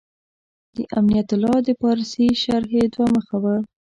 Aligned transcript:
د 0.75 0.77
امنت 0.99 1.27
بالله 1.31 1.57
د 1.67 1.69
پارسي 1.81 2.27
شرحې 2.43 2.83
دوه 2.93 3.07
مخه 3.15 3.35
و. 3.43 3.45